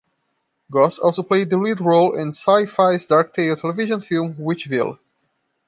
Goss 0.71 0.97
also 0.97 1.21
played 1.21 1.51
the 1.51 1.59
lead 1.59 1.79
role 1.79 2.17
in 2.17 2.29
Syfy's 2.31 3.05
dark 3.05 3.35
tale 3.35 3.55
television 3.55 4.01
film 4.01 4.33
"Witchville". 4.33 4.97